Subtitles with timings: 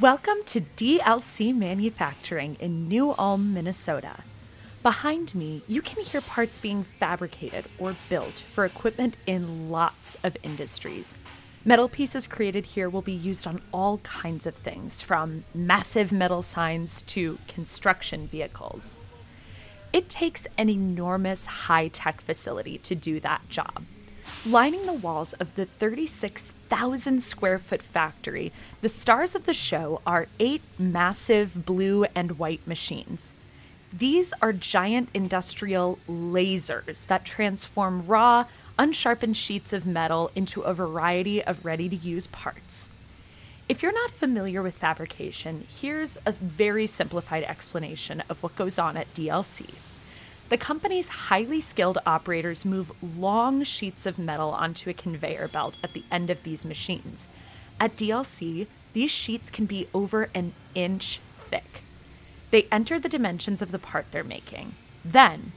[0.00, 4.22] Welcome to DLC Manufacturing in New Ulm, Minnesota.
[4.80, 10.36] Behind me, you can hear parts being fabricated or built for equipment in lots of
[10.44, 11.16] industries.
[11.64, 16.42] Metal pieces created here will be used on all kinds of things, from massive metal
[16.42, 18.98] signs to construction vehicles.
[19.92, 23.82] It takes an enormous high tech facility to do that job.
[24.46, 30.28] Lining the walls of the 36,000 square foot factory, the stars of the show are
[30.38, 33.32] eight massive blue and white machines.
[33.92, 38.44] These are giant industrial lasers that transform raw,
[38.78, 42.90] unsharpened sheets of metal into a variety of ready to use parts.
[43.68, 48.96] If you're not familiar with fabrication, here's a very simplified explanation of what goes on
[48.96, 49.74] at DLC.
[50.48, 55.92] The company's highly skilled operators move long sheets of metal onto a conveyor belt at
[55.92, 57.28] the end of these machines.
[57.78, 61.82] At DLC, these sheets can be over an inch thick.
[62.50, 64.74] They enter the dimensions of the part they're making.
[65.04, 65.52] Then,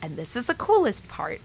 [0.00, 1.42] and this is the coolest part,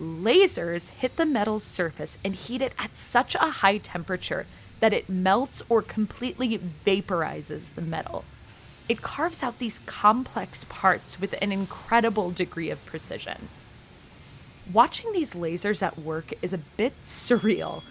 [0.00, 4.46] lasers hit the metal's surface and heat it at such a high temperature
[4.78, 8.24] that it melts or completely vaporizes the metal.
[8.88, 13.48] It carves out these complex parts with an incredible degree of precision.
[14.72, 17.82] Watching these lasers at work is a bit surreal.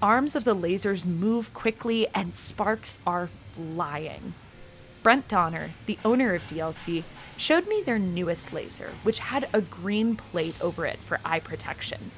[0.00, 4.34] Arms of the lasers move quickly and sparks are flying.
[5.02, 7.04] Brent Donner, the owner of DLC,
[7.36, 12.10] showed me their newest laser, which had a green plate over it for eye protection.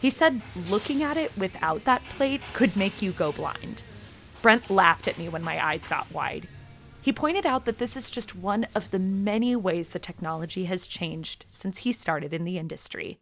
[0.00, 3.82] He said looking at it without that plate could make you go blind.
[4.40, 6.48] Brent laughed at me when my eyes got wide.
[7.02, 10.86] He pointed out that this is just one of the many ways the technology has
[10.86, 13.18] changed since he started in the industry.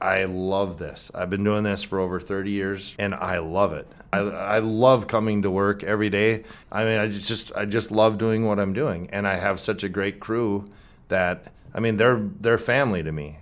[0.00, 1.10] I love this.
[1.14, 3.86] I've been doing this for over 30 years and I love it.
[4.14, 6.44] I, I love coming to work every day.
[6.72, 9.84] I mean, I just I just love doing what I'm doing and I have such
[9.84, 10.70] a great crew
[11.08, 13.40] that I mean, they're they're family to me.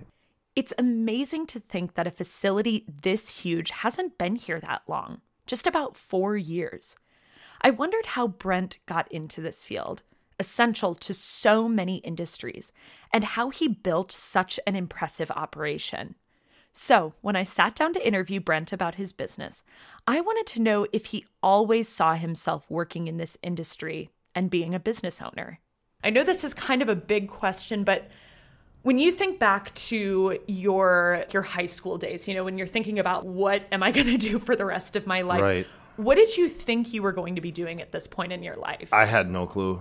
[0.56, 5.20] It's amazing to think that a facility this huge hasn't been here that long.
[5.46, 6.96] Just about 4 years.
[7.60, 10.02] I wondered how Brent got into this field,
[10.38, 12.72] essential to so many industries,
[13.12, 16.14] and how he built such an impressive operation.
[16.72, 19.62] So, when I sat down to interview Brent about his business,
[20.06, 24.74] I wanted to know if he always saw himself working in this industry and being
[24.74, 25.58] a business owner.
[26.04, 28.10] I know this is kind of a big question, but
[28.82, 32.98] when you think back to your your high school days, you know, when you're thinking
[32.98, 35.40] about what am I going to do for the rest of my life?
[35.40, 35.66] Right.
[35.96, 38.56] What did you think you were going to be doing at this point in your
[38.56, 38.92] life?
[38.92, 39.80] I had no clue.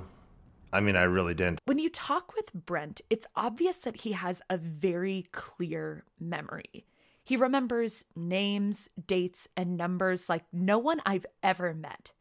[0.72, 1.60] I mean, I really didn't.
[1.66, 6.86] When you talk with Brent, it's obvious that he has a very clear memory.
[7.24, 12.14] He remembers names, dates, and numbers like no one I've ever met.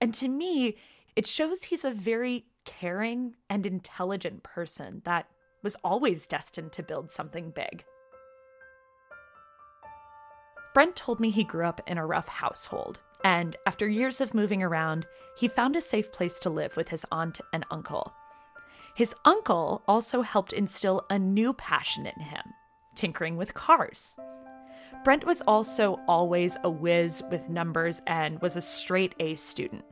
[0.00, 0.76] And to me,
[1.14, 5.28] it shows he's a very caring and intelligent person that
[5.62, 7.84] was always destined to build something big.
[10.72, 14.62] Brent told me he grew up in a rough household, and after years of moving
[14.62, 18.12] around, he found a safe place to live with his aunt and uncle.
[18.94, 22.44] His uncle also helped instill a new passion in him
[22.94, 24.16] tinkering with cars.
[25.02, 29.84] Brent was also always a whiz with numbers and was a straight A student.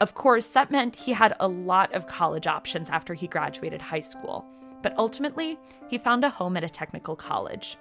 [0.00, 4.00] Of course, that meant he had a lot of college options after he graduated high
[4.00, 4.44] school,
[4.82, 5.56] but ultimately,
[5.88, 7.78] he found a home at a technical college.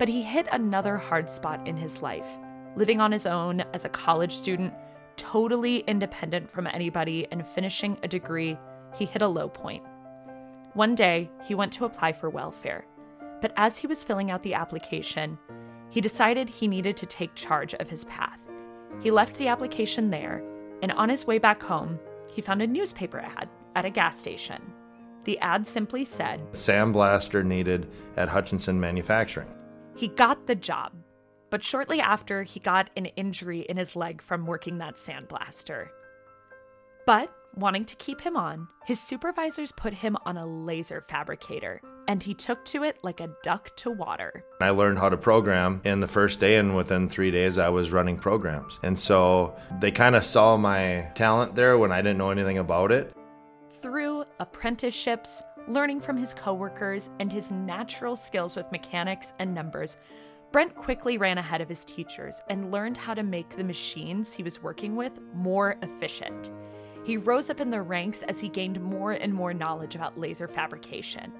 [0.00, 2.26] But he hit another hard spot in his life
[2.76, 4.72] living on his own as a college student,
[5.16, 8.58] totally independent from anybody, and finishing a degree,
[8.94, 9.82] he hit a low point.
[10.74, 12.86] One day, he went to apply for welfare,
[13.40, 15.38] but as he was filling out the application,
[15.88, 18.38] he decided he needed to take charge of his path.
[19.00, 20.42] He left the application there,
[20.82, 21.98] and on his way back home,
[22.32, 24.62] he found a newspaper ad at a gas station.
[25.24, 29.48] The ad simply said, Sandblaster needed at Hutchinson Manufacturing.
[29.94, 30.92] He got the job,
[31.50, 35.88] but shortly after, he got an injury in his leg from working that sandblaster.
[37.06, 42.22] But, wanting to keep him on, his supervisors put him on a laser fabricator, and
[42.22, 44.44] he took to it like a duck to water.
[44.60, 47.90] I learned how to program in the first day, and within three days, I was
[47.90, 48.78] running programs.
[48.82, 52.92] And so they kind of saw my talent there when I didn't know anything about
[52.92, 53.12] it.
[53.82, 59.96] Through apprenticeships, learning from his coworkers, and his natural skills with mechanics and numbers,
[60.52, 64.42] Brent quickly ran ahead of his teachers and learned how to make the machines he
[64.42, 66.50] was working with more efficient.
[67.04, 70.48] He rose up in the ranks as he gained more and more knowledge about laser
[70.48, 71.32] fabrication.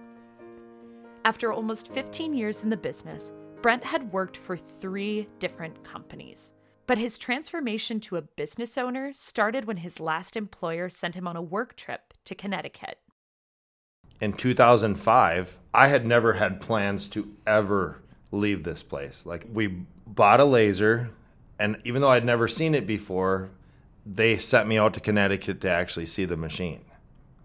[1.25, 6.53] After almost 15 years in the business, Brent had worked for three different companies.
[6.87, 11.37] But his transformation to a business owner started when his last employer sent him on
[11.37, 12.99] a work trip to Connecticut.
[14.21, 19.27] In 2005, I had never had plans to ever leave this place.
[19.27, 21.11] Like, we bought a laser,
[21.59, 23.50] and even though I'd never seen it before,
[24.06, 26.85] they sent me out to Connecticut to actually see the machine.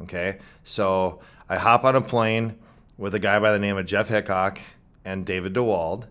[0.02, 0.40] Okay.
[0.64, 2.58] So I hop on a plane
[2.98, 4.60] with a guy by the name of Jeff Hickok
[5.04, 6.08] and David DeWald.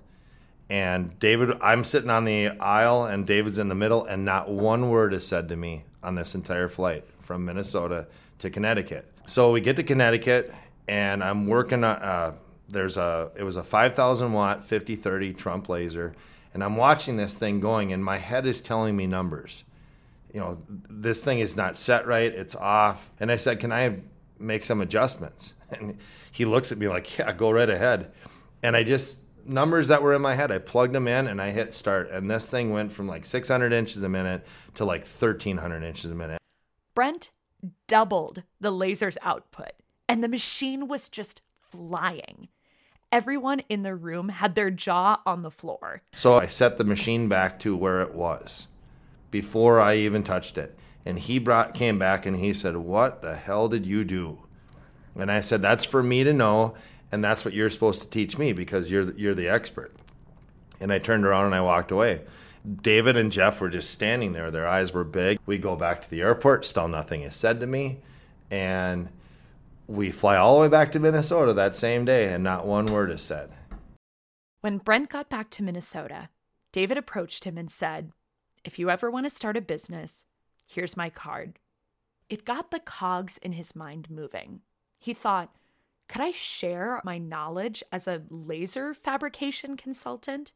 [0.71, 4.88] And David, I'm sitting on the aisle, and David's in the middle, and not one
[4.88, 8.06] word is said to me on this entire flight from Minnesota
[8.38, 9.11] to Connecticut.
[9.27, 10.53] So we get to Connecticut,
[10.88, 11.85] and I'm working.
[11.85, 12.35] Uh,
[12.75, 16.15] there's a it was a 5,000 watt 5030 Trumpf laser,
[16.53, 19.65] and I'm watching this thing going, and my head is telling me numbers.
[20.32, 23.11] You know, this thing is not set right; it's off.
[23.19, 24.00] And I said, "Can I
[24.38, 25.99] make some adjustments?" And
[26.31, 28.12] he looks at me like, "Yeah, go right ahead."
[28.62, 30.50] And I just numbers that were in my head.
[30.50, 33.73] I plugged them in and I hit start, and this thing went from like 600
[33.73, 36.38] inches a minute to like 1300 inches a minute.
[36.94, 37.31] Brent
[37.87, 39.73] doubled the laser's output,
[40.09, 42.49] and the machine was just flying.
[43.14, 46.02] Everyone in the room had their jaw on the floor.
[46.14, 48.66] So I set the machine back to where it was
[49.31, 50.76] before I even touched it.
[51.06, 54.40] And he brought came back and he said, "What the hell did you do?"
[55.14, 56.75] And I said, "That's for me to know."
[57.14, 59.93] and that's what you're supposed to teach me because you're you're the expert.
[60.81, 62.22] And I turned around and I walked away.
[62.82, 64.50] David and Jeff were just standing there.
[64.50, 65.38] Their eyes were big.
[65.46, 66.64] We go back to the airport.
[66.64, 68.00] Still nothing is said to me,
[68.50, 69.10] and
[69.86, 73.10] we fly all the way back to Minnesota that same day, and not one word
[73.10, 73.52] is said.
[74.60, 76.31] When Brent got back to Minnesota,
[76.72, 78.12] David approached him and said,
[78.64, 80.25] "If you ever want to start a business,
[80.66, 81.58] here's my card."
[82.31, 84.62] It got the cogs in his mind moving.
[84.98, 85.54] He thought
[86.08, 90.52] could I share my knowledge as a laser fabrication consultant?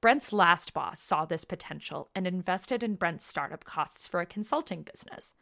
[0.00, 4.82] Brent's last boss saw this potential and invested in Brent's startup costs for a consulting
[4.82, 5.34] business.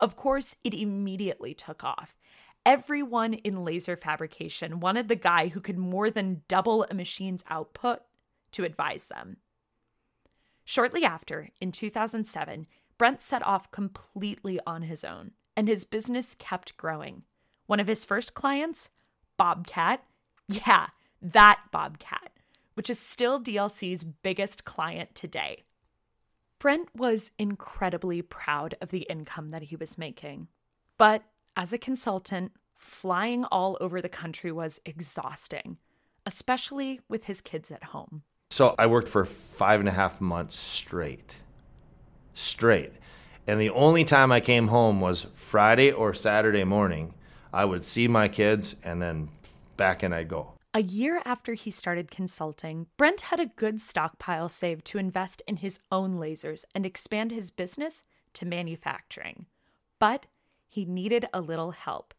[0.00, 2.14] Of course, it immediately took off.
[2.66, 8.00] Everyone in laser fabrication wanted the guy who could more than double a machine's output
[8.50, 9.36] to advise them.
[10.64, 12.66] Shortly after, in 2007,
[12.98, 17.22] Brent set off completely on his own, and his business kept growing.
[17.66, 18.88] One of his first clients,
[19.36, 20.02] Bobcat.
[20.48, 20.88] Yeah,
[21.22, 22.32] that Bobcat,
[22.74, 25.62] which is still DLC's biggest client today.
[26.58, 30.48] Brent was incredibly proud of the income that he was making.
[30.98, 31.22] But
[31.56, 35.78] as a consultant, flying all over the country was exhausting,
[36.24, 38.22] especially with his kids at home.
[38.50, 41.36] So I worked for five and a half months straight.
[42.34, 42.92] Straight.
[43.46, 47.14] And the only time I came home was Friday or Saturday morning
[47.52, 49.30] I would see my kids and then
[49.78, 50.52] back and I'd go.
[50.74, 55.56] A year after he started consulting, Brent had a good stockpile saved to invest in
[55.56, 58.04] his own lasers and expand his business
[58.34, 59.46] to manufacturing.
[59.98, 60.26] But
[60.76, 62.12] he needed a little help.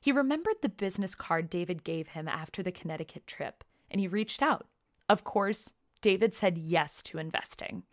[0.00, 4.42] He remembered the business card David gave him after the Connecticut trip, and he reached
[4.42, 4.66] out.
[5.08, 7.84] Of course, David said yes to investing.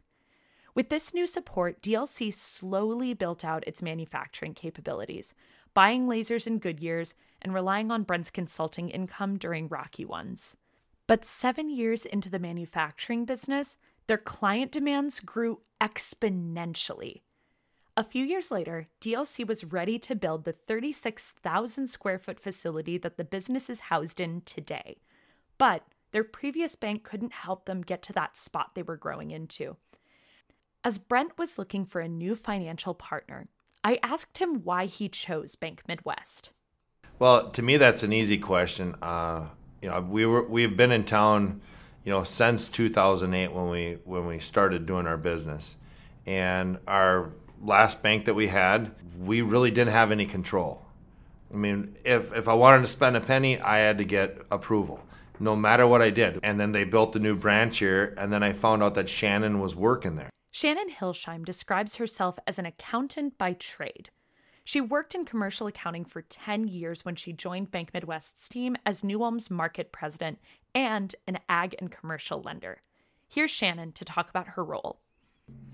[0.74, 5.36] With this new support, DLC slowly built out its manufacturing capabilities,
[5.76, 10.58] buying lasers in good years, and relying on Brent's consulting income during rocky ones.
[11.06, 13.78] But seven years into the manufacturing business,
[14.08, 17.22] their client demands grew exponentially.
[17.98, 23.18] A few years later, DLC was ready to build the 36,000 square foot facility that
[23.18, 24.98] the business is housed in today.
[25.58, 29.76] But their previous bank couldn't help them get to that spot they were growing into.
[30.86, 33.48] As Brent was looking for a new financial partner,
[33.84, 36.50] I asked him why he chose Bank Midwest.
[37.20, 38.96] Well, to me, that's an easy question.
[39.02, 39.50] Uh,
[39.82, 41.62] you know, we were we've been in town,
[42.06, 45.76] you know, since 2008 when we when we started doing our business,
[46.26, 47.32] and our
[47.64, 50.86] last bank that we had, we really didn't have any control.
[51.54, 55.04] I mean, if if I wanted to spend a penny, I had to get approval,
[55.40, 56.40] no matter what I did.
[56.44, 59.60] And then they built the new branch here, and then I found out that Shannon
[59.60, 60.30] was working there.
[60.52, 64.10] Shannon Hillesheim describes herself as an accountant by trade.
[64.64, 69.04] She worked in commercial accounting for 10 years when she joined Bank Midwest's team as
[69.04, 70.40] New Ulm's market president
[70.76, 72.82] and an ag and commercial lender.
[73.28, 75.01] Here's Shannon to talk about her role.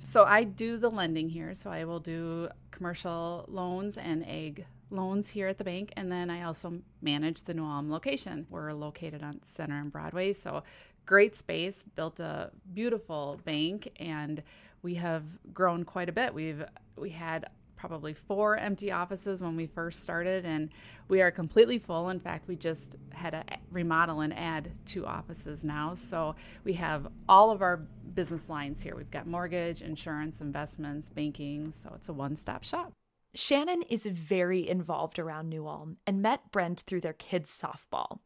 [0.04, 1.54] So I do the lending here.
[1.54, 5.92] So I will do commercial loans and ag loans here at the bank.
[5.98, 8.48] And then I also manage the New Ulm location.
[8.50, 10.34] We're located on Center and Broadway.
[10.34, 10.64] So
[11.06, 14.44] great space, built a beautiful bank, and
[14.82, 16.34] we have grown quite a bit.
[16.34, 16.64] We've
[16.96, 20.70] we had probably four empty offices when we first started, and
[21.08, 22.10] we are completely full.
[22.10, 25.94] In fact, we just had a remodel and add two offices now.
[25.94, 27.78] So we have all of our
[28.14, 28.96] business lines here.
[28.96, 31.72] We've got mortgage, insurance, investments, banking.
[31.72, 32.92] So it's a one stop shop.
[33.34, 38.20] Shannon is very involved around New Ulm and met Brent through their kids' softball.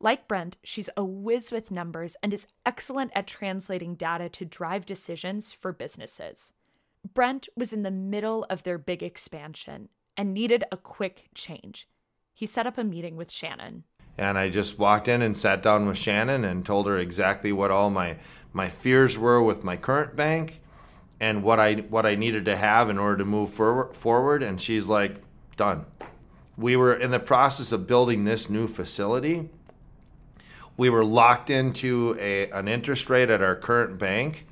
[0.00, 4.84] Like Brent, she's a whiz with numbers and is excellent at translating data to drive
[4.84, 6.52] decisions for businesses.
[7.16, 11.88] Brent was in the middle of their big expansion and needed a quick change.
[12.34, 13.84] He set up a meeting with Shannon.
[14.18, 17.70] And I just walked in and sat down with Shannon and told her exactly what
[17.70, 18.18] all my,
[18.52, 20.60] my fears were with my current bank
[21.18, 24.60] and what I what I needed to have in order to move forward forward and
[24.60, 25.22] she's like
[25.56, 25.86] done.
[26.58, 29.48] We were in the process of building this new facility.
[30.76, 34.44] We were locked into a, an interest rate at our current bank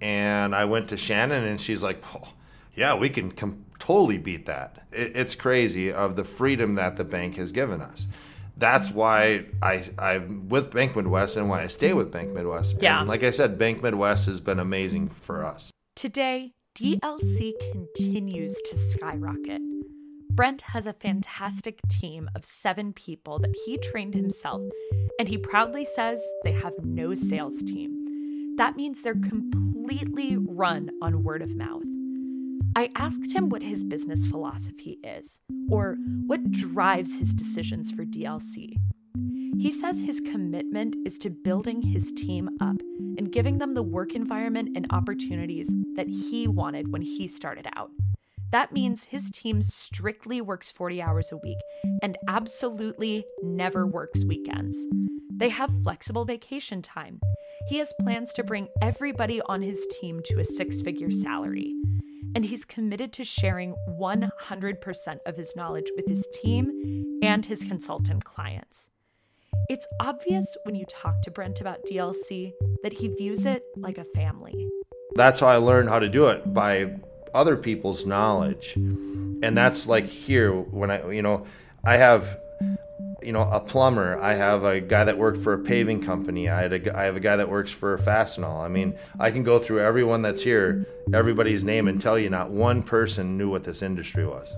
[0.00, 2.32] and I went to Shannon, and she's like, oh,
[2.74, 7.04] "Yeah, we can com- totally beat that." It, it's crazy of the freedom that the
[7.04, 8.08] bank has given us.
[8.56, 12.76] That's why I I'm with Bank Midwest and why I stay with Bank Midwest.
[12.80, 13.00] Yeah.
[13.00, 15.72] And like I said, Bank Midwest has been amazing for us.
[15.94, 19.60] Today, DLC continues to skyrocket.
[20.30, 24.62] Brent has a fantastic team of seven people that he trained himself,
[25.18, 27.97] and he proudly says they have no sales team.
[28.58, 31.84] That means they're completely run on word of mouth.
[32.74, 35.38] I asked him what his business philosophy is,
[35.70, 35.96] or
[36.26, 38.74] what drives his decisions for DLC.
[39.56, 42.80] He says his commitment is to building his team up
[43.16, 47.92] and giving them the work environment and opportunities that he wanted when he started out.
[48.50, 49.40] That means his mm-hmm.
[49.40, 51.58] team strictly works 40 hours a week
[52.02, 54.78] and absolutely never works weekends.
[55.36, 57.20] They have flexible vacation time.
[57.68, 61.74] He has plans to bring everybody on his team to a six figure salary.
[62.34, 68.24] And he's committed to sharing 100% of his knowledge with his team and his consultant
[68.24, 68.90] clients.
[69.68, 72.52] It's obvious when you talk to Brent about DLC
[72.82, 74.68] that he views it like a family.
[75.14, 76.96] That's how I learned how to do it by
[77.38, 78.74] other people's knowledge.
[78.74, 81.46] And that's like here when I, you know,
[81.84, 82.40] I have,
[83.22, 84.18] you know, a plumber.
[84.20, 86.48] I have a guy that worked for a paving company.
[86.48, 88.60] I had a, I have a guy that works for Fastenal.
[88.60, 92.50] I mean, I can go through everyone that's here, everybody's name, and tell you not
[92.50, 94.56] one person knew what this industry was.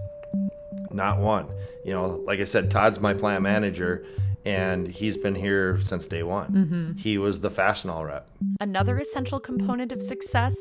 [0.91, 1.49] Not one.
[1.85, 4.07] You know, like I said, Todd's my plant manager,
[4.44, 6.52] and he's been here since day one.
[6.52, 6.92] Mm-hmm.
[6.97, 8.28] He was the Fastenal rep.
[8.61, 10.56] Another essential component of success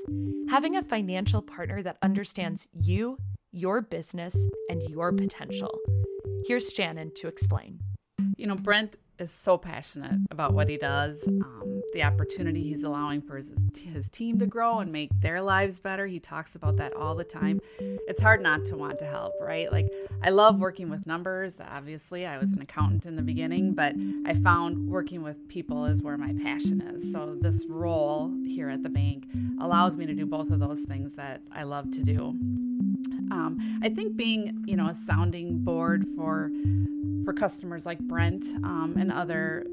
[0.50, 3.18] having a financial partner that understands you,
[3.52, 4.36] your business,
[4.70, 5.80] and your potential.
[6.46, 7.80] Here's Shannon to explain.
[8.36, 13.22] You know, Brent is so passionate about what he does, um, the opportunity he's allowing
[13.22, 16.06] for his, his team to grow and make their lives better.
[16.06, 17.60] He talks about that all the time.
[17.80, 19.72] It's hard not to want to help, right?
[19.72, 19.92] Like,
[20.24, 21.58] I love working with numbers.
[21.60, 23.94] Obviously, I was an accountant in the beginning, but
[24.26, 27.12] I found working with people is where my passion is.
[27.12, 29.28] So, this role here at the bank
[29.62, 32.36] allows me to do both of those things that I love to do.
[33.32, 36.52] Um, I think being, you know, a sounding board for
[37.26, 39.66] for customers like Brent um, and other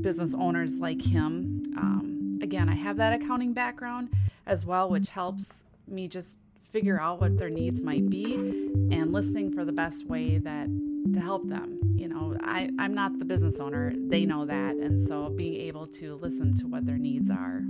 [0.00, 1.62] business owners like him.
[1.76, 4.10] Um, again, I have that accounting background
[4.46, 6.38] as well, which helps me just
[6.72, 10.66] figure out what their needs might be and listening for the best way that
[11.14, 11.78] to help them.
[11.96, 14.76] You know, I, I'm not the business owner, they know that.
[14.76, 17.62] And so being able to listen to what their needs are.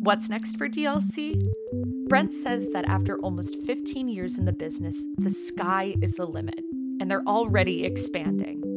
[0.00, 1.40] What's next for DLC?
[2.08, 6.60] Brent says that after almost 15 years in the business, the sky is the limit,
[7.00, 8.69] and they're already expanding.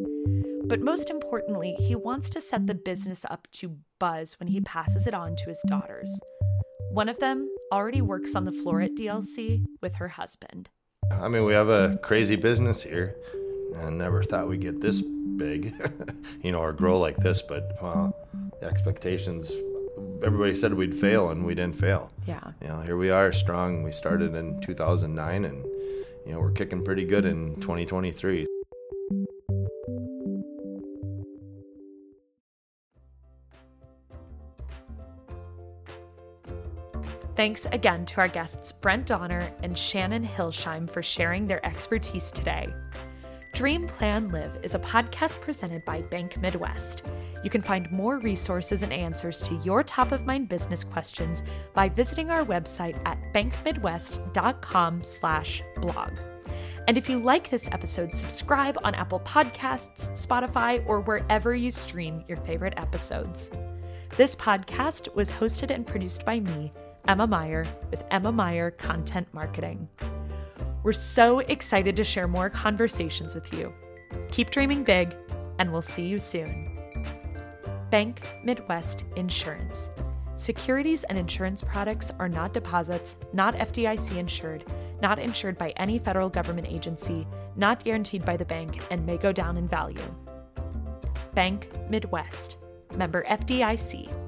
[0.74, 5.06] But most importantly, he wants to set the business up to buzz when he passes
[5.06, 6.20] it on to his daughters.
[6.90, 10.72] One of them already works on the floor at DLC with her husband.
[11.12, 13.16] I mean, we have a crazy business here.
[13.84, 15.76] I never thought we'd get this big,
[16.42, 18.16] you know, or grow like this, but well,
[18.60, 19.52] the expectations,
[20.24, 22.10] everybody said we'd fail and we didn't fail.
[22.26, 22.42] Yeah.
[22.60, 23.84] You know, here we are strong.
[23.84, 25.66] We started in 2009 and,
[26.26, 28.48] you know, we're kicking pretty good in 2023.
[37.44, 42.74] Thanks again to our guests Brent Donner and Shannon Hillesheim for sharing their expertise today.
[43.52, 47.06] Dream Plan Live is a podcast presented by Bank Midwest.
[47.44, 51.90] You can find more resources and answers to your top of mind business questions by
[51.90, 56.12] visiting our website at bankmidwest.com/blog.
[56.88, 62.24] And if you like this episode, subscribe on Apple Podcasts, Spotify, or wherever you stream
[62.30, 63.50] your favorite episodes.
[64.16, 66.72] This podcast was hosted and produced by me,
[67.08, 69.90] Emma Meyer with Emma Meyer Content Marketing.
[70.84, 73.74] We're so excited to share more conversations with you.
[74.32, 75.16] Keep dreaming big,
[75.60, 76.78] and we'll see you soon.
[77.90, 79.90] Bank Midwest Insurance.
[80.38, 84.64] Securities and insurance products are not deposits, not FDIC insured,
[85.02, 89.32] not insured by any federal government agency, not guaranteed by the bank, and may go
[89.32, 90.16] down in value.
[91.36, 92.58] Bank Midwest.
[92.96, 94.23] Member FDIC.